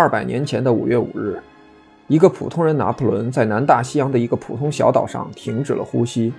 [0.00, 1.38] 二百年前的五月五日，
[2.08, 6.32] 一个普通人拿破仑在南大西洋的一个普通小岛上停止了呼吸。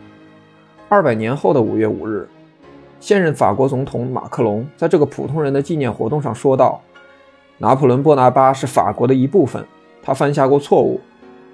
[0.90, 2.28] 二百年后的五月五日，
[3.00, 6.82] 现任法国总统马克龙在这个普通人的纪念活动上说道
[7.60, 9.64] ：“拿破仑·波拿巴是法国的一部分，
[10.02, 11.00] 他犯下过错误，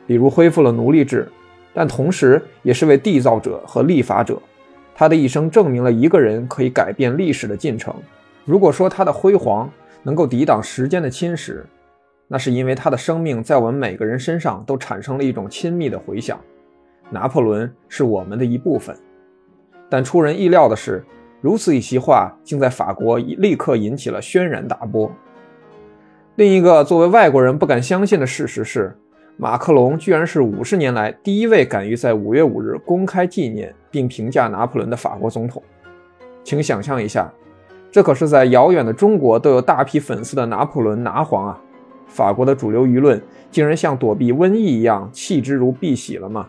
[0.07, 1.29] 比如恢复了奴隶制，
[1.73, 4.41] 但同时也是位缔造者和立法者。
[4.95, 7.93] 他的一生证明了一个人可以改变历史的进程。
[8.45, 9.69] 如果说他的辉煌
[10.03, 11.61] 能够抵挡时间的侵蚀，
[12.27, 16.39] 那是因为他的生命在我们每个人身上都产生了一种亲密的回响。
[17.09, 18.95] 拿破仑是我们的一部分。”
[19.89, 21.01] 但出人意料的是，
[21.39, 25.09] 如此一席话竟在法国立刻引起了轩然大波。
[26.35, 28.93] 另一个作为外国人不敢相信的事实是，
[29.37, 35.63] 马克龙居然是五十年来第一位敢于在五月五日公开纪念并评价拿破仑的法国总统。
[36.43, 37.31] 请想象一下，
[37.89, 41.61] 这可是在遥远的中国都有大批粉丝的拿破仑拿皇啊！
[42.07, 46.47] 法国的主流舆论竟然像躲避瘟疫一样弃之如敝屣了吗？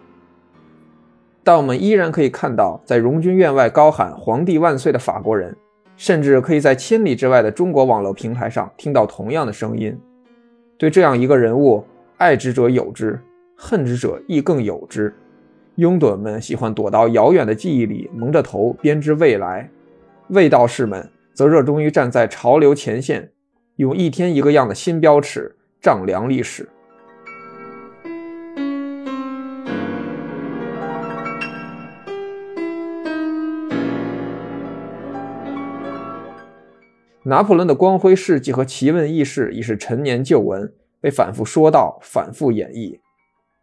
[1.45, 5.57] 但我们依然可以看到，在荣军院外高喊“皇帝万岁”的法国人，
[5.97, 9.99] 甚至可以在千里之外的中国网络平台上听到同样的声音。
[10.77, 11.83] 对这样一个人物，
[12.19, 13.19] 爱之者有之，
[13.57, 15.15] 恨之者亦更有之。
[15.77, 19.65] 拥趸们喜欢躲到遥远的记忆里，蒙着头编织未来；
[20.29, 23.31] 卫道士们则热衷于站在潮流前线，
[23.79, 26.69] 用一天一个样的新标尺丈量历史。
[37.23, 42.99] 拿破仑的光辉事迹和奇闻异事已是陈年旧闻，被反复说道、反复演绎。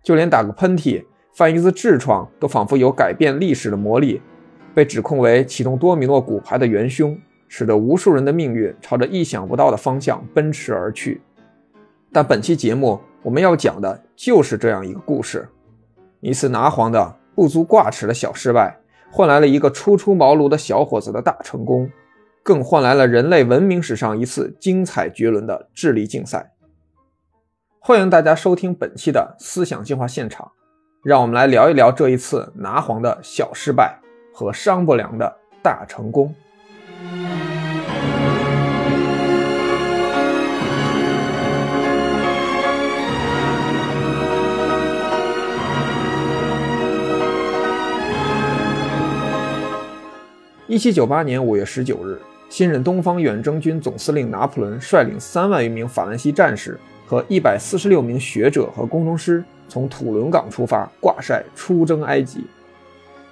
[0.01, 1.03] 就连打个喷嚏、
[1.35, 4.21] 犯一次痔疮，都仿佛有改变历史的魔力，
[4.73, 11.21] 被指控为启动多米诺骨牌的元凶，使得无数人的命运朝着意想不到的方向奔驰而去。
[12.11, 15.47] 但本期节目我们要讲的就是这样一个故事：
[16.21, 18.77] 一次拿黄的不足挂齿的小失败，
[19.11, 21.89] 换来了一个初出茅庐的小伙子的大成功。
[22.43, 26.51] 更换来了人类文明史上一次精彩绝伦的智力竞赛。
[27.79, 30.51] 欢迎大家收听本期的思想进化现场，
[31.03, 33.99] 让我们来聊一聊这一次拿黄的小失败
[34.31, 36.35] 和商伯良的大成功。
[50.67, 52.19] 一七九八年五月十九日。
[52.47, 62.45] 新任东方远征军总司令拿破仑率领三万余名法兰西战士和一百四十六名学者和工程师从土伦港出发，挂帅出征埃及。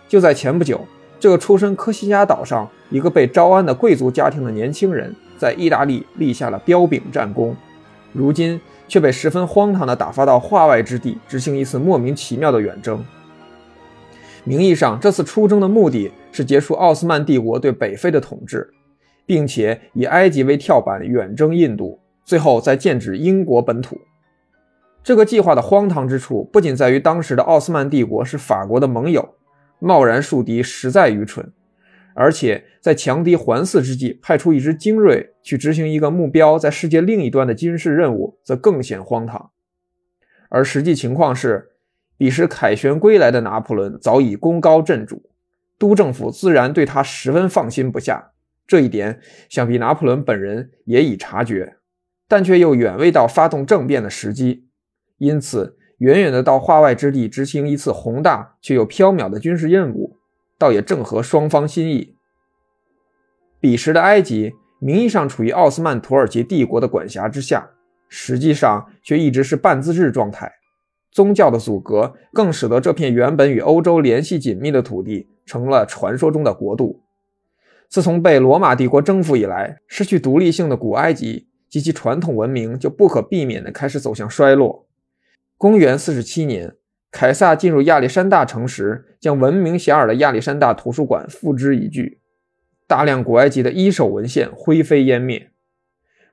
[0.10, 0.86] 就在前不久，
[1.24, 7.56] 这个出身科西嘉岛上一个被招安的贵族家庭的年轻人，在意大利立下了彪炳战功，
[8.12, 13.02] 如今却被十分荒唐地打发到化外之地，执行一次莫名其妙的远征。
[14.44, 18.70] 名义上，这次出征的目的是结束奥斯曼帝国对北非的统治。
[19.26, 23.98] 并且以埃及为跳板远征印度，最后再剑指英国本土。
[25.02, 29.30] 这个计划的荒唐之处，不仅在于当时的奥斯曼帝国是法国的盟友，
[29.84, 31.52] 贸然树敌实在愚蠢，
[32.14, 39.52] 而且在强敌环伺之际，派出一支精锐去执行一个目标在世界另一端的军事任务，则更显荒唐。
[40.48, 41.72] 而实际情况是，
[42.18, 45.30] 彼时凯旋归来的拿破仑早已功高震主，
[45.78, 48.32] 督政府自然对他十分放心不下。
[48.66, 49.20] 这一点，
[49.50, 51.76] 想必拿破仑本人也已察觉，
[52.30, 54.68] 但却又远未到发动政变的时机，
[55.18, 60.18] 因此，远远的到化外之地执行一次宏大却又缥缈的军事任务，
[60.58, 62.16] 倒也正合双方心意。
[63.60, 67.70] 彼时的埃及，名义上处于奥斯曼土耳其帝国的管辖之下，
[68.10, 70.52] 实际上却一直是半自治状态。
[71.12, 77.04] 宗教的阻隔，更使得这片原本与欧洲联系紧密的土地，成了传说中的国度。
[77.88, 84.88] 自从被罗马帝国征服以来，失去独立性的古埃及及其传统文明就不可避免地开始走向衰落。
[85.58, 86.76] 公元四十七年，
[87.12, 92.20] 凯撒进入亚历山大城时，将闻名遐迩的亚历山大图书馆付之一炬，
[92.88, 95.52] 大量古埃及的一手文献灰飞烟灭。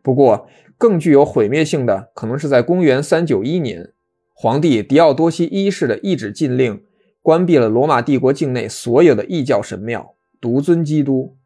[0.02, 3.92] 不过，更具有毁灭性的，可能是在公元三九一年，
[4.32, 6.82] 皇帝狄奥多西一世的一纸禁令，
[7.22, 11.36] 关闭了罗马帝国境内所有的异教神庙，独尊基督。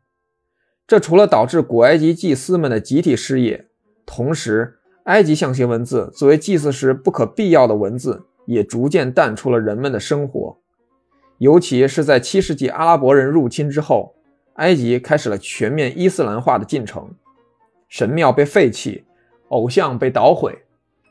[0.87, 3.67] 这除了导致古埃及祭司们的集体失业，
[4.07, 10.57] 同时，埃及象形文字作为祭祀时不可必要的文字，也逐渐淡出了人们的生活。
[11.39, 14.15] 尤其是在七世纪阿拉伯人入侵之后，
[14.55, 17.11] 埃及开始了全面伊斯兰化的进程，
[17.87, 19.05] 神庙被废弃，
[19.49, 20.63] 偶像被捣毁，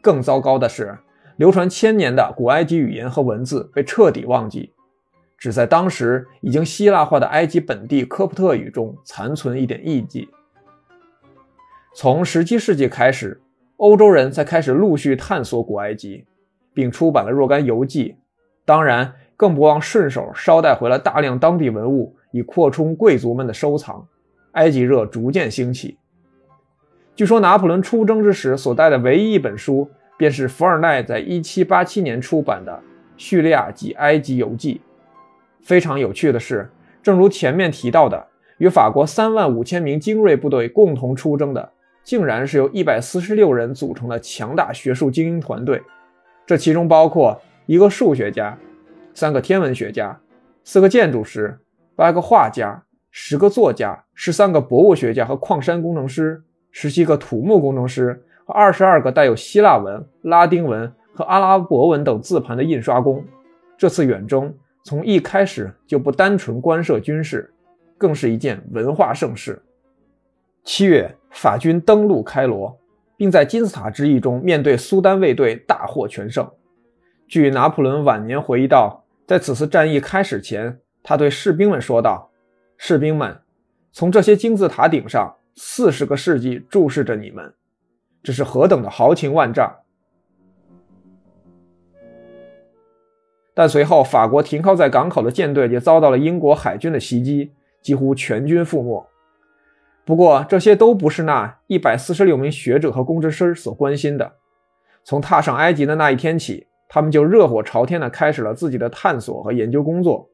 [0.01, 0.98] 更糟糕的是，
[1.36, 4.74] 流传千年的古埃及语言和文字被彻底忘记，
[5.38, 10.30] 只在当时已经希腊化的埃及本地科普特语中残存一点印记。
[11.96, 13.39] 从17世纪开始，
[13.84, 16.24] 欧洲人才开始陆续探索古埃及，
[16.74, 18.16] 并出版了若干游记。
[18.64, 24.08] 当然，更不忘顺手捎带回了大量当地文物，以扩充贵族们的收藏。
[24.54, 25.98] 埃及热逐渐兴起。
[27.14, 32.72] 据说拿破仑出征之时所带的唯一一本书，便是伏尔奈在1787年出版的
[33.18, 34.76] 《叙利亚及埃及游记》。
[35.62, 36.72] 非常有趣的是，
[37.02, 38.28] 正如前面提到的，
[38.60, 41.70] 与法国3万五千名精锐部队共同出征的，
[42.04, 45.82] 竟然是由146人组成的强大学术精英团队。
[46.46, 48.58] 这其中包括一个数学家。
[49.16, 50.20] 三个天文学家，
[50.64, 51.56] 四个建筑师，
[51.96, 56.42] 八个画家，十个作家，十三个博物学家和矿山工程师，
[56.72, 63.24] 十七个土木工程师和二十二个带有希腊文、拉丁文和阿拉伯文等字盘的印刷工。
[63.78, 64.52] 这次远征
[64.84, 67.54] 从一开始就不单纯关涉军事，
[68.00, 69.62] 更是一件文化盛事。
[70.64, 72.80] 七月，法军登陆开罗，
[73.18, 76.50] 并在金字塔之役中面对苏丹卫队大获全胜。
[77.28, 79.02] 据拿破仑晚年回忆道。
[79.26, 82.30] 在此次战役开始前，他对士兵们说道
[82.78, 83.40] ：“士兵们，
[83.94, 87.54] 从这些金字塔顶上，四十个世纪注视着你们，
[88.22, 89.74] 这是何等的豪情万丈！”
[93.56, 99.08] 但随后，法国停靠在港口的舰队也遭到了英国海军的袭击，几乎全军覆没。
[100.06, 104.34] 不过，这些都不是那一百四十六名学者和工程师所关心的。
[105.04, 106.68] 从踏上埃及的那一天起。
[106.90, 110.30] 他们就热火朝天地开始了自己的探索和研究工作。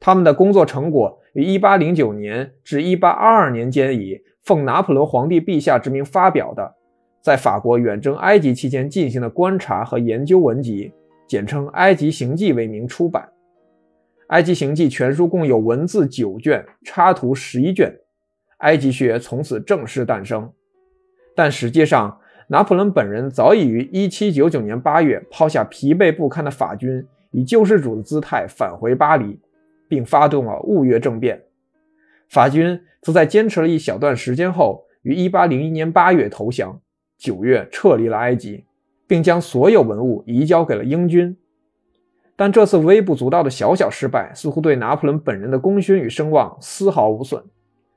[0.00, 6.74] 他们的工作成果于1809年至1822年间以奉拿破仑皇帝陛下之名发表的，
[7.20, 10.92] 在法国远征埃及期间进行的观察和研究文集，
[11.28, 13.22] 简称《埃及行记》为名出版。
[14.30, 17.96] 《埃及行记》全书共有文字九卷，插图十一卷，
[18.62, 20.50] 埃及学从此正式诞生。
[21.36, 22.18] 但实际上，
[22.48, 29.38] 拿破仑本人早已于1799年8月抛下疲惫不堪的法军，以救世主的姿态返回巴黎，
[29.88, 31.42] 并发动了雾月政变。
[32.28, 36.80] 法军则在坚持了一小段时间后，于1801年8月投降
[37.20, 38.64] ，9月撤离了埃及，
[39.06, 41.36] 并将所有文物移交给了英军。
[42.36, 47.42] 但这次微不足道的小小失败，似乎对拿破仑本人的功勋与声望丝毫无损。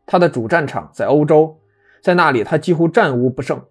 [0.05, 1.59] 他的主战场在欧洲，
[2.01, 3.63] 在那里他几乎战无不胜。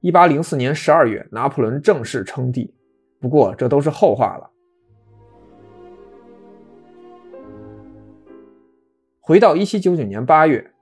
[0.00, 2.74] 一八零四年十二月，拿破仑正式称帝。
[3.20, 4.50] 不过，这都是后话了。
[9.20, 10.72] 回到一七九九年八月，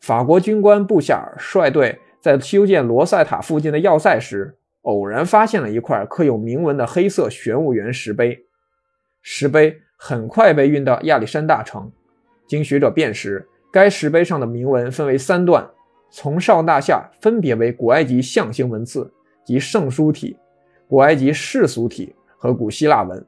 [0.00, 8.46] 法国军官布夏尔率队在修建罗塞塔附近的要塞时，偶然发现了一块刻有铭文的黑色玄武岩石碑。
[9.22, 11.90] 石碑很快被运到亚历山大城。
[12.46, 15.68] 经学者辨识，该石碑上的铭文分为三段。
[16.10, 19.12] 从上到下分别为古埃及象形文字
[19.44, 20.34] 及圣书体、
[20.88, 23.22] 古埃及世俗体和古希腊文。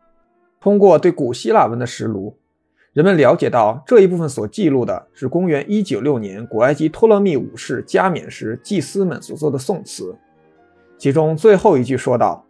[0.59, 2.35] 通过对古希腊文的石炉，
[2.94, 10.16] 人们了解到这一部分所记录的是公元196年古埃及托勒密五世加冕时祭司们所做的颂词。
[10.97, 12.42] 其中最后一句说道：“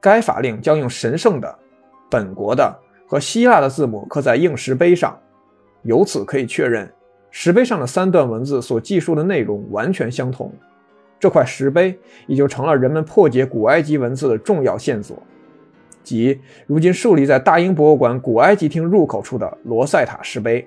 [0.00, 1.58] 该法令将用神圣的、
[2.10, 2.76] 本国的
[3.06, 5.16] 和希腊的字母刻在硬石碑上。”
[5.82, 6.92] 由此可以确认。
[7.30, 10.52] 石碑上的三段文字所记述的内容完全相同，
[11.20, 15.22] 这块石碑也就成了人们破解古埃及文字的重要线索，
[16.02, 20.66] 即如今竖立在大英博物馆古埃及厅入口处的罗塞塔石碑。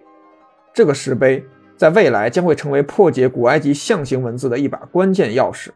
[0.73, 1.43] 这个石碑
[1.75, 5.69] 在未来将会成为破解古埃及象形文字的一把关键钥匙。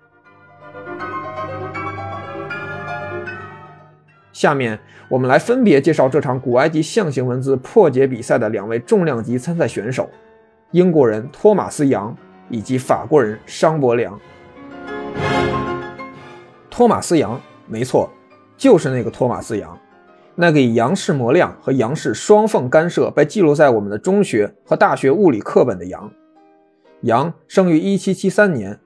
[4.31, 4.77] 下面
[5.09, 10.09] 我们来分别介绍这场古埃及象形文字破解比赛的两位重量级参赛选手。
[10.75, 12.13] 英国人托马斯·杨
[12.49, 14.19] 以及法国人商伯良。
[16.69, 18.11] 托马斯·杨，没错，
[18.57, 19.79] 就是那个托马斯·杨，
[20.35, 26.11] 那个以杨氏模量和杨氏双缝干涉被记录在我们的中学和大学物理课本的杨。
[27.03, 28.77] 杨生于1773年，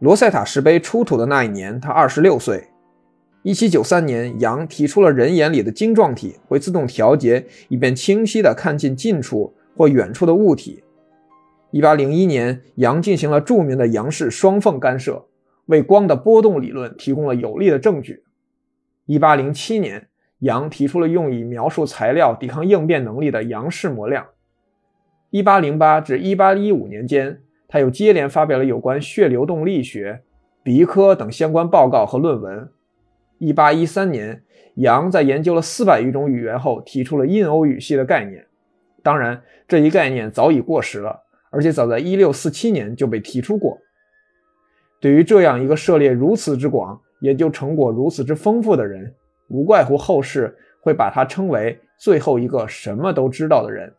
[0.00, 2.68] 罗塞塔石碑出土的那一年，他26岁。
[3.44, 10.82] 1793年，杨提出了人眼里的晶状体会自动调节，以便清晰地看见近处或远处的物体。
[11.70, 15.26] 一八零一年，杨进行了著名的杨氏双缝干涉，
[15.66, 18.22] 为光的波动理论提供了有力的证据。
[19.06, 20.08] 一八零七年，
[20.38, 24.26] 杨提出了用以描述材料抵抗应变能力的杨氏模量。
[25.30, 30.22] 一八零八至一八一五年间，他又接连发表了有关血流动力学、
[30.62, 32.70] 鼻科等相关报告和论文。
[33.40, 34.42] 1813年，
[34.76, 38.46] 杨在研究了四百余种语言后，提出了印欧语系的概念。
[39.02, 43.78] 当然，这一概念早已过时了，而且早在1647年就被提出过。
[45.00, 49.14] 对于这样一个涉猎如此之广、研究成果如此之丰富的人，
[49.48, 53.92] 无怪乎后世会把他称为最后一个什么都知道的人。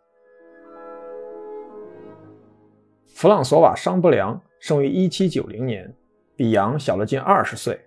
[3.07, 5.93] 弗朗索瓦·商伯良生于1790年，
[6.35, 7.79] 比杨小了近二十岁。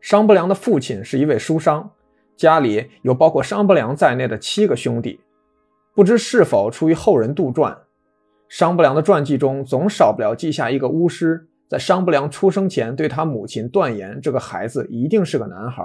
[0.00, 1.90] 商伯良的父亲是一位书商，
[2.36, 5.20] 家里有包括商伯良在内的七个兄弟。
[5.94, 7.76] 不知是否出于后人杜撰，
[8.48, 11.48] 商伯良的传记中总少不了记下一个巫师。
[11.68, 15.84] 在商不良出生前，对他母亲断言这个孩子一定是个男孩，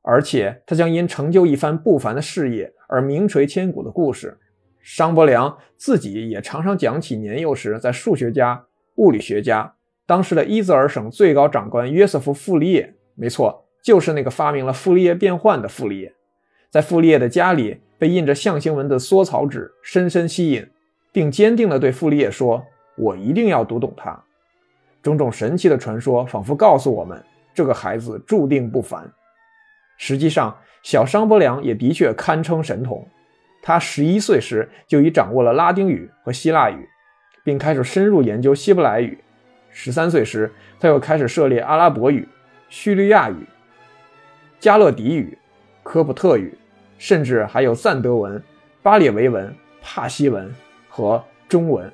[0.00, 4.38] 而且他将因成就一番不凡的事业而名垂千古的故事。
[4.80, 8.64] 商伯良自己也常常讲起年幼时在数学家、
[8.94, 9.70] 物理学家、
[10.06, 16.14] 当时的伊泽尔省最高长官约瑟夫·傅立叶，没错，就是那个发明了傅立叶变换的傅立叶，
[16.70, 20.66] 在傅立叶的家里被印着象形文的缩草纸深深吸引，
[21.12, 22.64] 并坚定地对傅立叶说
[22.96, 24.18] ：“我一定要读懂它。”
[25.02, 27.22] 种种神奇的传说仿佛告诉我们，
[27.54, 29.10] 这个孩子注定不凡。
[29.96, 33.06] 实际上，小商伯良也的确堪称神童。
[33.62, 36.88] 他十一岁时就已掌握了拉丁语和希腊语，
[37.44, 39.18] 并开始深入研究希伯来语。
[39.70, 42.26] 十三岁时，他又开始涉猎阿拉伯语、
[42.68, 43.46] 叙利亚语、
[44.58, 45.36] 加勒底语、
[45.82, 46.56] 科普特语，
[46.98, 48.42] 甚至还有赞德文、
[48.82, 50.54] 巴列维文、帕西文
[50.90, 51.90] 和中文。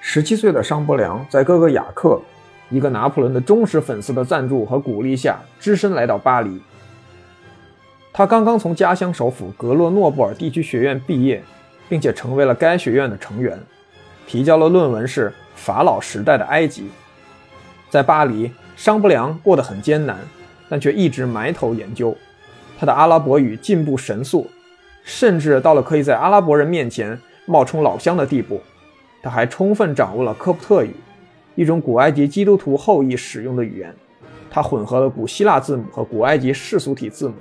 [0.00, 2.18] 十七岁的商伯良在哥哥雅克，
[2.70, 6.62] 一个拿破仑的忠实粉丝的赞助和鼓励下，只身来到巴黎。
[8.12, 11.42] 他刚刚从家乡首府格洛诺布尔地区学院毕业，
[11.88, 13.58] 并且成为了该学院的成员。
[14.26, 16.84] 提交了论文是《法老时代的埃及》。
[17.90, 20.18] 在巴黎，商伯良过得很艰难，
[20.68, 22.16] 但却一直埋头研究。
[22.78, 24.50] 他的阿拉伯语进步神速，
[25.04, 28.60] 甚至到了可以在阿拉伯人面前冒充老乡的地步。
[29.22, 30.94] 他还充分掌握了科普特语，
[31.54, 33.92] 一种古埃及基督徒后裔使用的语言。
[34.50, 37.34] 他混合了古希腊字母和古埃及世俗体字母，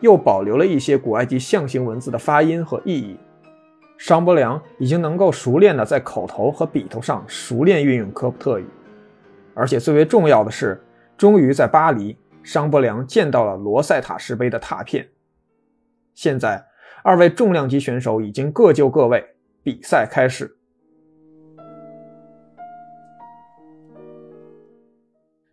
[0.00, 3.16] 又保留了一些古埃及象形文字的发音和意义。
[3.96, 8.66] 商伯良已经能够熟练地在口头和笔头上熟练运用科普特语，
[9.54, 10.82] 而且最为重要的是，
[11.16, 15.06] 终于在巴黎，商伯良见到了罗塞塔石碑的拓片。
[16.14, 16.66] 现在，
[17.04, 19.24] 二位重量级选手已经各就各位，
[19.62, 20.56] 比赛开始。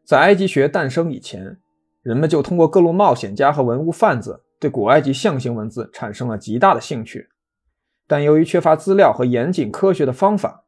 [0.03, 1.59] 在埃及学诞生以前，
[2.01, 7.29] 人们就通过各路冒险家和文物贩子对古埃及象形文字产生了极大的兴趣。
[8.07, 10.65] 但由于缺乏资料和严谨科学的方法，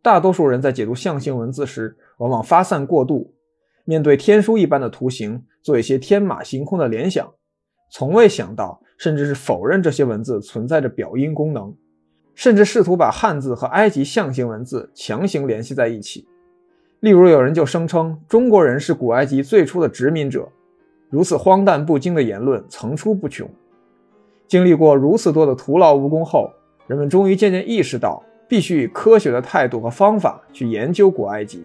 [0.00, 3.34] 大多数人在解读象形文字时往往发散过度，
[3.84, 7.34] 面对天书一般的图形做一些天马行空的联想，
[7.90, 11.76] 从未想到甚至是否认这些文字存在着表音功能，
[12.34, 16.26] 甚至试图把汉字和埃及象形文字强行联系在一起。
[17.00, 20.48] 例如，有人就声称中国人是古埃及最初的殖民者，
[21.10, 23.48] 如此荒诞不经的言论层出不穷。
[24.46, 26.50] 经历过如此多的徒劳无功后，
[26.86, 31.64] 人们终于渐渐意识到，必须以科学的态度和方法去研究古埃及。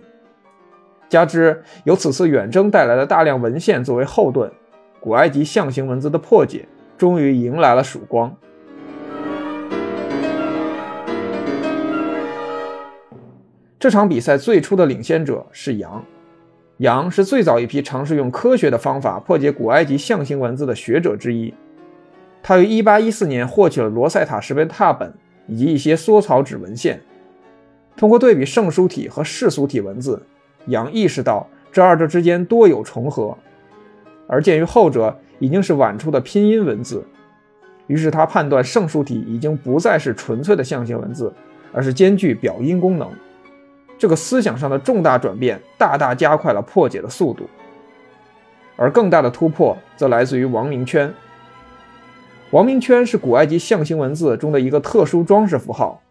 [1.07, 4.51] 加之有此次远征带来的大量文献作为后盾，
[4.99, 8.35] 古埃及象形文字的破解终于迎来了曙光。
[13.79, 16.03] 这场比赛最初的领先者是杨，
[16.79, 21.53] 杨是最早一批尝试用科学的方法破解古埃及象形文字的学者之一。
[22.43, 25.13] 他于1814年获取了罗塞塔石碑拓本
[25.47, 26.99] 以及一些缩草纸文献。
[27.95, 30.21] 通过对比圣书体和世俗体文字，
[30.65, 33.37] 杨意识到这二者之间多有重合，
[34.27, 37.01] 而鉴于后者已经是晚出的拼音文字，
[37.87, 41.33] 于是他判断圣书体已经不再是纯粹的象形文字，
[41.71, 43.09] 而是兼具表音功能。
[43.99, 47.47] 这个思想上的重大转变，大大加快了破解的速度。
[48.77, 51.13] 而更大的突破则来自于王明圈。
[52.51, 56.01] 王明圈是古埃及象形文字中的一个特殊装饰符号，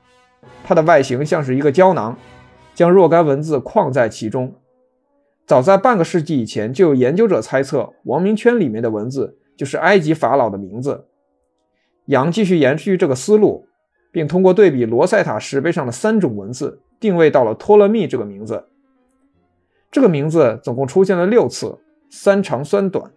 [0.62, 2.14] 它的外形像是一个胶囊，
[2.74, 4.54] 将若干文字框在其中。
[5.46, 11.06] 早在半个世纪以前，就有研究者猜测，王明圈里面的文字就是埃及法老的名字。
[12.04, 13.66] 杨继续延续这个思路，
[14.12, 16.82] 并通过对比罗塞塔石碑上的三种文字。
[17.00, 18.68] 定位到了托勒密这个名字，
[19.90, 21.78] 这个名字总共出现了六次，
[22.10, 23.10] 三长三短。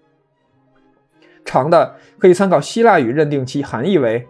[1.43, 4.27] 长的可以参考希腊语认定其含义为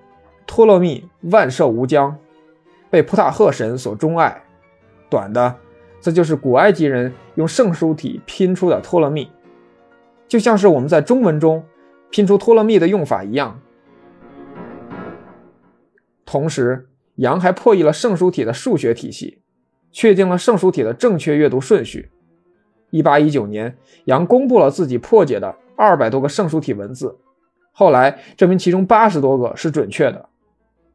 [0.48, 2.18] 托勒密万寿无疆，
[2.90, 4.44] 被普塔赫神所钟爱；
[5.10, 5.56] 短的
[6.00, 9.30] 则就是古埃及人用圣书体拼出的托勒密。
[10.28, 11.64] 就像是我们在中文中
[12.10, 13.60] 拼出托勒密的用法一样。
[16.26, 19.41] 同时，杨还破译了圣书体的数学体系，
[19.92, 22.10] 确定了圣书体的正确阅读顺序。
[22.90, 27.18] 一八一九年，杨公布了自己破解的二百多个圣书体文字，
[27.72, 30.28] 后来证明其中八十多个是准确的。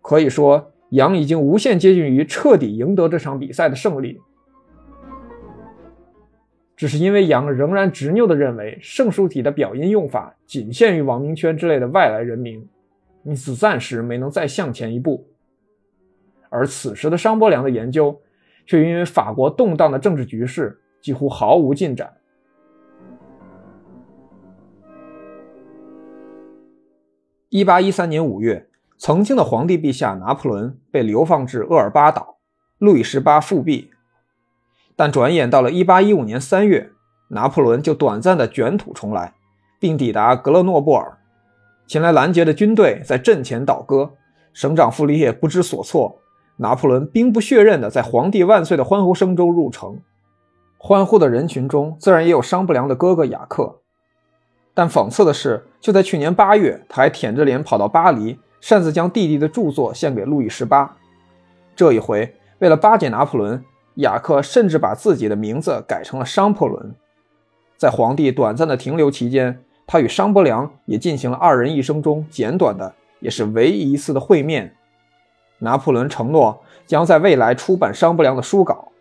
[0.02, 4.20] 可以说，杨已经无限接近于彻底赢得这场比赛的胜利。
[6.76, 12.68] 只是因为杨仍然执拗地认为圣书体的表音用法仅限于王明圈之类的外来人名。
[13.24, 15.26] 因此，暂时没能再向前一步。
[16.50, 18.20] 而此时的商伯良的研究，
[18.66, 22.12] 却因为法国动荡的政治局势，几乎毫无进展。
[27.48, 28.68] 一八一三年五月，
[28.98, 32.38] 曾经的皇帝陛下拿破仑被流放至厄尔巴岛，
[32.78, 33.90] 路易十八复辟。
[34.96, 36.90] 但转眼到了一八一五年三月，
[37.28, 39.34] 拿破仑就短暂的卷土重来，
[39.78, 41.16] 并抵达格勒诺布尔。
[41.86, 44.10] 前来拦截的军队在阵前倒戈，
[44.52, 46.18] 省长傅里叶不知所措。
[46.56, 49.98] 拿破仑兵不血刃地在“皇帝万岁”的欢呼声中入城。
[50.78, 53.80] 欢呼的人群中，自然也有商不良的哥哥雅克。
[54.74, 60.96] 但讽刺的是，就在去年八月，他还舔着脸跑到巴黎，擅自将弟弟的著作献给路易十八。
[61.74, 63.64] 这一回，为了巴结拿破仑，
[63.96, 66.94] 雅克甚至把自己的名字改成了商破仑。
[67.76, 69.60] 在皇帝短暂的停留期间。
[69.88, 74.74] 他与商伯良也进行了二人一生中简短的，也是唯一一次的会面。
[75.58, 78.92] 拿破仑承诺将在未来出版商伯良的书稿。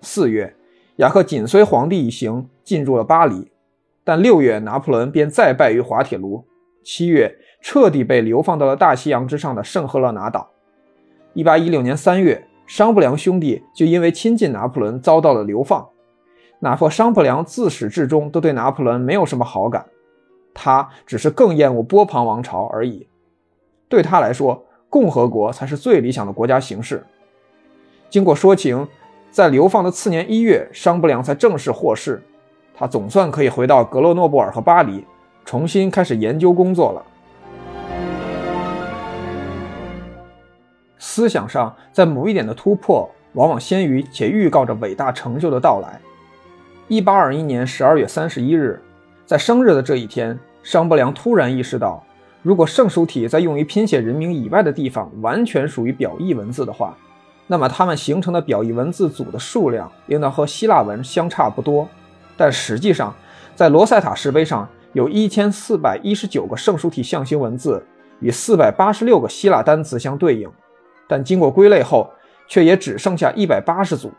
[0.00, 0.54] 四月，
[0.96, 3.50] 雅克紧随皇帝一行进入了巴黎，
[4.04, 6.44] 但六月拿破仑便再败于滑铁卢。
[6.82, 10.50] 七月，彻底被流放到了大西洋之上的圣赫勒拿岛。
[11.34, 15.86] 一八一六年三月，商伯良兄弟就因为亲近拿破仑遭到了流放。
[16.60, 19.86] 哪怕商伯良自始至终都对拿破仑没有什么好感。
[20.52, 23.06] 他只是更厌恶波旁王朝而已。
[23.88, 27.02] 对他来说，共和国才是最理想的国家形式。
[28.10, 28.86] 经过说情，
[29.30, 32.20] 在流放的次年一月，商不良才正式获释。
[32.74, 35.06] 他总算可以回到格洛诺布尔和巴黎，
[35.44, 37.06] 重新开始研究工作了。
[40.98, 46.00] 思想上，在某一点的突破，往往先于且预告着伟大成就的到来。
[46.88, 48.82] 一八二一年十二月三十一日。
[49.24, 52.04] 在生日的这一天，商伯良突然意识到，
[52.42, 56.96] 如果圣书体在用于拼写人名以外的地方完全属于表意文字的话，
[57.46, 61.86] 那么它们形成的表意文字组的数量应当和希腊文相差不多。
[62.38, 63.14] 但实际上，
[63.54, 67.84] 在罗塞塔石碑上有一千四百一十九个圣书体象形文字，
[68.20, 70.50] 与四百八十六个希腊单词相对应，
[71.06, 72.08] 但经过归类后，
[72.48, 74.10] 却也只剩下一百八十组。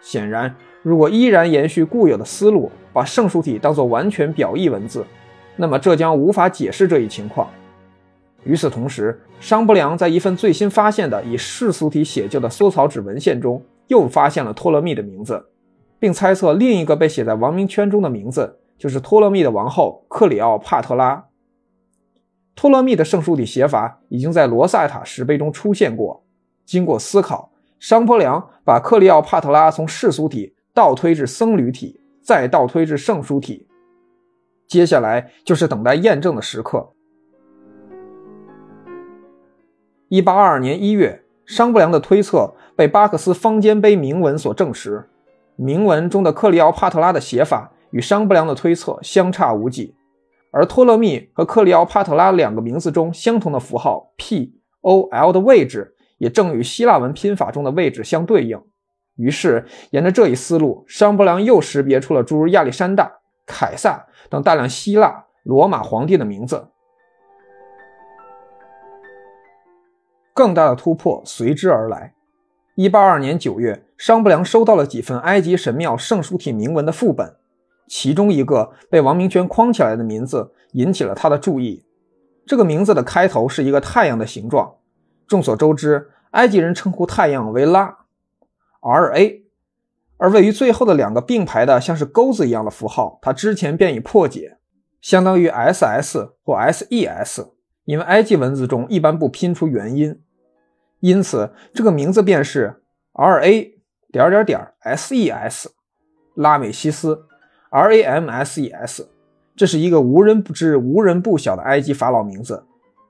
[0.00, 5.04] 显然，如果依然延续固有的思路，把圣书体当作完全表意文字，
[5.58, 7.46] 那么这将无法解释这一情况。
[8.44, 15.44] 与此同时，商伯良在一份最新发现的以世俗体写就的缩草纸文献中，又发现了托勒密的名字，
[15.98, 21.26] 并猜测另一个被写在王名圈中的名字就是托勒密的王后克里奥帕特拉。
[22.54, 26.24] 托勒密的圣书体写法已经在罗塞塔石碑中出现过。
[26.64, 27.52] 经过思考。
[27.80, 33.67] 商伯良把克里奥帕特拉从世俗体倒推至僧侣体，再倒推至圣书体。
[34.68, 36.92] 接下来就是等待验证的时刻。
[40.08, 45.08] 一八二二年一月，商伯良的推测被巴克斯方尖碑铭文所证实。
[45.56, 49.96] 铭文中的克里奥帕特拉的写法与商伯良的推测相差无几，
[50.52, 55.94] 而托勒密和克里奥帕特拉两个名字中相同的符号 P O L 的位置。
[56.18, 58.60] 也正与希腊文拼法中的位置相对应，
[59.14, 63.17] 于是沿着这一思路，商伯良又识别出了诸如亚历山大、
[63.48, 66.68] 凯撒等大量希腊、罗马皇帝的名字。
[70.32, 72.14] 更大的突破随之而来。
[72.76, 77.34] 一八二年九月，商伯良收到了几份埃及神庙圣书体铭文的副本，
[77.88, 81.84] 其中一个被王明娟框起来的名字引起了他的注意。
[82.46, 84.76] 这个名字的开头是一个太阳的形状。
[85.26, 87.98] 众所周知，埃及人称呼太阳为拉
[88.80, 89.42] ，R A，
[90.18, 94.58] 而位于最后的两个并排的像是钩子一样的符号，它之前便已破解，
[95.00, 97.52] 相当于 S S 或 S E S，
[97.84, 100.20] 因为埃及文字中一般不拼出元音，
[101.00, 103.62] 因此这个名字便是 R A
[104.12, 105.70] 点点点 S E S，
[106.34, 107.26] 拉美西斯
[107.70, 109.08] R A M S E S，
[109.56, 112.64] 这是一个无人不知、无人不晓的埃及法老名字，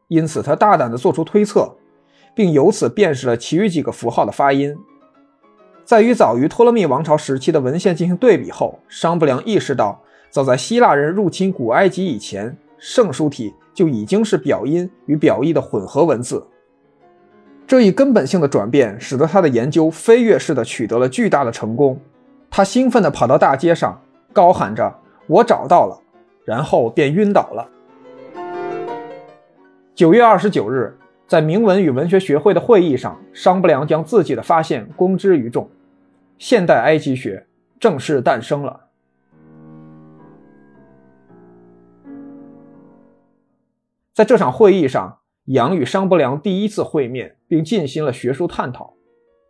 [0.09, 1.75] 因此他大胆地做出推测。
[2.35, 4.73] 并由此辨识了其余几个符号的发音。
[5.89, 9.99] 在与早于托勒密王朝时期的文献进行对比后，商不良意识到
[10.29, 16.47] 早在希腊人入侵古埃及以前，圣书体就已经是表音与表意的混合文字。
[17.67, 21.99] 这一根本性的转变，使得他的研究飞跃式的取得了巨大的成功。
[22.51, 23.99] 他兴奋地跑到大街上，
[24.35, 24.95] 高喊着
[25.27, 25.99] ：“我找到了！”
[26.45, 27.67] 然后便晕倒了。
[29.95, 30.95] 九月二十九日，
[31.27, 35.67] 在铭文与文学学会的会议上，商不良将自己的发现公之于众，
[36.39, 37.47] 现代埃及学
[37.81, 38.89] 正式诞生了。
[44.15, 48.95] 在这场会议上，杨与商不良第一次会面，并进行了学术探讨。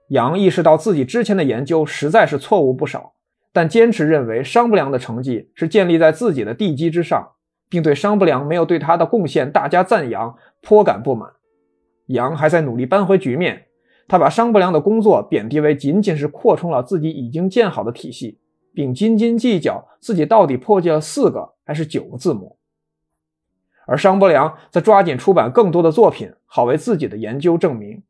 [0.09, 3.15] 杨意识到自己之前的研究实在是错误不少，
[3.53, 7.33] 但坚持认为商不良的成绩是建立在自己的地基之上，
[7.69, 11.31] 并对商不良没有对他的贡献大加赞扬颇感不满。
[12.07, 13.68] 杨还在努力扳回局面，
[14.09, 18.39] 他把商不良的工作贬低为仅仅是扩充了自己已经建好的体系，
[18.73, 22.57] 并斤斤计较自己到底破解了四个还是九个字母。
[23.87, 28.03] 而商伯良则抓紧出版更多的作品，好为自己的研究证明。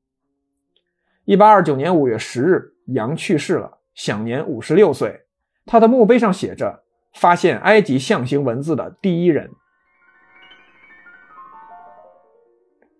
[1.24, 5.24] 一八二九年五月十日，杨去世了，享年五十六岁。
[5.66, 6.84] 他的墓碑上写着
[7.14, 9.50] ：“发现埃及象形文字的第一人。”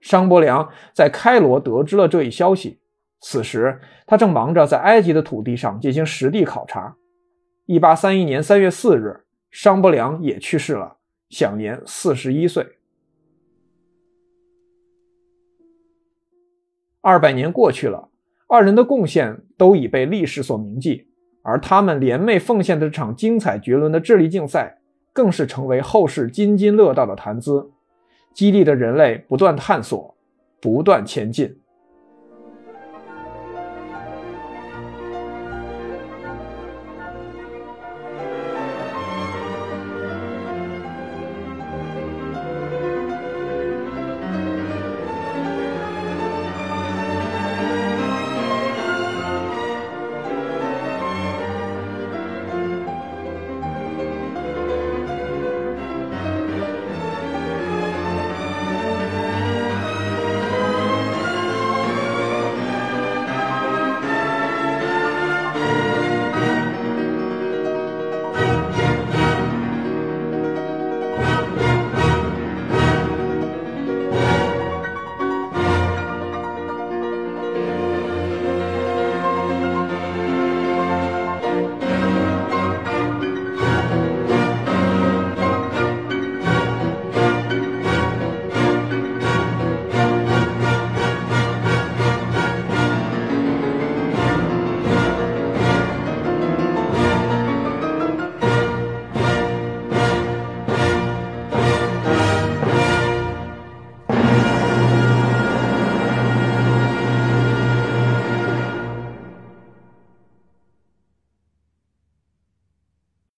[0.00, 2.78] 商伯良在开罗得知了这一消息，
[3.20, 6.96] 此时他正忙着在埃及的土地上进行实地考察。
[7.66, 10.96] 一八三一年三月四日，商伯良也去世了。
[11.28, 12.66] 享年四十一岁。
[17.02, 18.08] 二百年过去了，
[18.48, 21.08] 二人的贡献都已被历史所铭记，
[21.42, 24.78] 而他们联袂奉献的这场精彩绝伦的智力竞赛，
[25.12, 27.70] 更是成为后世津津乐道的谈资，
[28.32, 30.16] 激励着人类不断探索，
[30.60, 31.58] 不断前进。